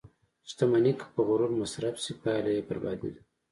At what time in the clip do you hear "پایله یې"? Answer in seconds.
2.21-2.61